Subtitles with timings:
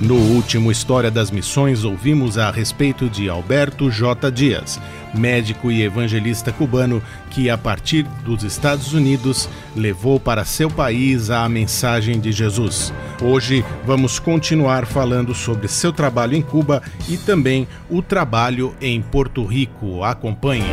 [0.00, 4.30] No último História das Missões, ouvimos a respeito de Alberto J.
[4.32, 4.80] Dias,
[5.12, 11.46] médico e evangelista cubano que, a partir dos Estados Unidos, levou para seu país a
[11.50, 12.94] mensagem de Jesus.
[13.20, 19.44] Hoje vamos continuar falando sobre seu trabalho em Cuba e também o trabalho em Porto
[19.44, 20.02] Rico.
[20.02, 20.64] Acompanhe.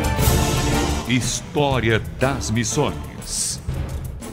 [1.10, 3.67] História das Missões.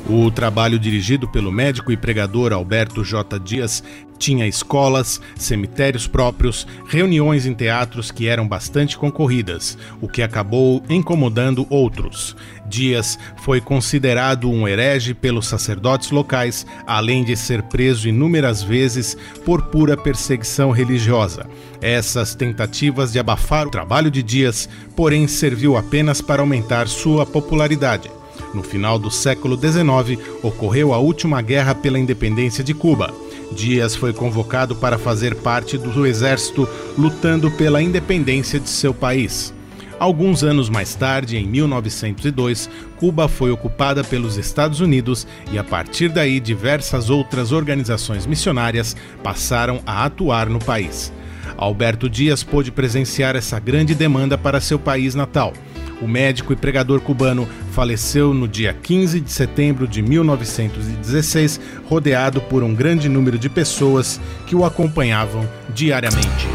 [0.07, 3.39] O trabalho dirigido pelo médico e pregador Alberto J.
[3.39, 3.83] Dias
[4.19, 11.67] tinha escolas, cemitérios próprios, reuniões em teatros que eram bastante concorridas, o que acabou incomodando
[11.71, 12.37] outros.
[12.67, 19.63] Dias foi considerado um herege pelos sacerdotes locais, além de ser preso inúmeras vezes por
[19.63, 21.47] pura perseguição religiosa.
[21.81, 28.11] Essas tentativas de abafar o trabalho de Dias, porém, serviu apenas para aumentar sua popularidade.
[28.53, 33.13] No final do século XIX, ocorreu a última guerra pela independência de Cuba.
[33.53, 39.53] Dias foi convocado para fazer parte do exército lutando pela independência de seu país.
[39.99, 46.09] Alguns anos mais tarde, em 1902, Cuba foi ocupada pelos Estados Unidos e, a partir
[46.09, 51.13] daí, diversas outras organizações missionárias passaram a atuar no país.
[51.57, 55.53] Alberto Dias pôde presenciar essa grande demanda para seu país natal.
[56.01, 62.63] O médico e pregador cubano faleceu no dia 15 de setembro de 1916, rodeado por
[62.63, 66.47] um grande número de pessoas que o acompanhavam diariamente.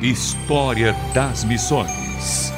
[0.00, 2.52] História das Missões.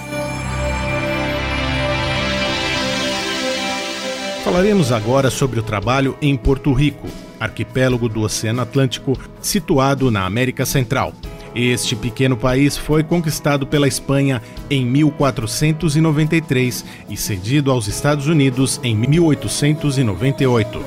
[4.45, 7.07] Falaremos agora sobre o trabalho em Porto Rico,
[7.39, 11.13] arquipélago do Oceano Atlântico, situado na América Central.
[11.55, 14.41] Este pequeno país foi conquistado pela Espanha
[14.71, 20.83] em 1493 e cedido aos Estados Unidos em 1898.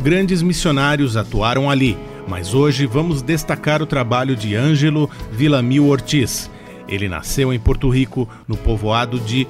[0.00, 6.50] Grandes missionários atuaram ali, mas hoje vamos destacar o trabalho de Ângelo Villamil Ortiz.
[6.88, 9.46] Ele nasceu em Porto Rico, no povoado de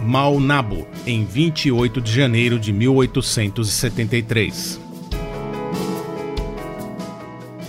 [0.00, 4.83] Maunabo, em 28 de janeiro de 1873.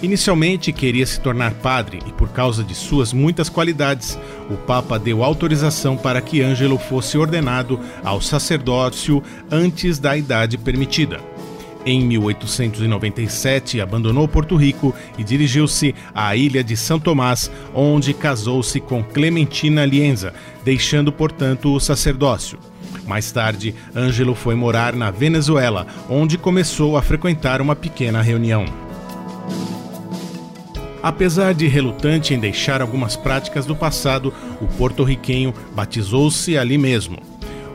[0.05, 4.19] Inicialmente queria se tornar padre e, por causa de suas muitas qualidades,
[4.51, 11.19] o Papa deu autorização para que Ângelo fosse ordenado ao sacerdócio antes da idade permitida.
[11.83, 19.03] Em 1897, abandonou Porto Rico e dirigiu-se à ilha de São Tomás, onde casou-se com
[19.03, 22.59] Clementina Lienza, deixando, portanto, o sacerdócio.
[23.07, 28.84] Mais tarde, Ângelo foi morar na Venezuela, onde começou a frequentar uma pequena reunião.
[31.05, 37.19] Apesar de relutante em deixar algumas práticas do passado, o porto-riquenho batizou-se ali mesmo.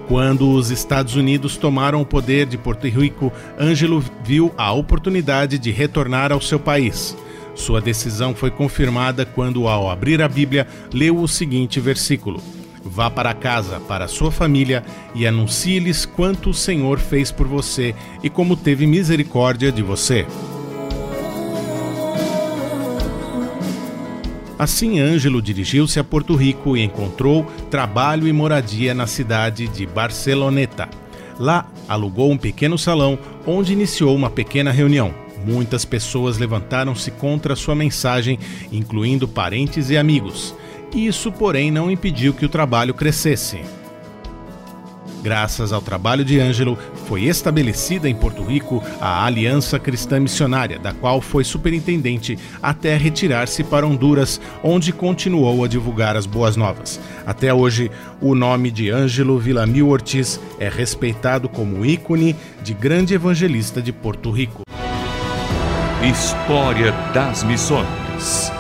[0.09, 5.71] Quando os Estados Unidos tomaram o poder de Porto Rico, Ângelo viu a oportunidade de
[5.71, 7.17] retornar ao seu país.
[7.55, 12.43] Sua decisão foi confirmada quando, ao abrir a Bíblia, leu o seguinte versículo:
[12.83, 14.83] Vá para casa, para sua família,
[15.15, 20.27] e anuncie-lhes quanto o Senhor fez por você e como teve misericórdia de você.
[24.61, 30.87] Assim, Ângelo dirigiu-se a Porto Rico e encontrou trabalho e moradia na cidade de Barceloneta.
[31.39, 35.15] Lá, alugou um pequeno salão onde iniciou uma pequena reunião.
[35.47, 38.39] Muitas pessoas levantaram-se contra sua mensagem,
[38.71, 40.55] incluindo parentes e amigos.
[40.95, 43.63] Isso, porém, não impediu que o trabalho crescesse.
[45.23, 50.93] Graças ao trabalho de Ângelo, foi estabelecida em Porto Rico a Aliança Cristã Missionária, da
[50.93, 56.99] qual foi superintendente até retirar-se para Honduras, onde continuou a divulgar as boas novas.
[57.27, 63.83] Até hoje, o nome de Ângelo Villamil Ortiz é respeitado como ícone de grande evangelista
[63.83, 64.63] de Porto Rico.
[66.03, 68.60] História das Missões.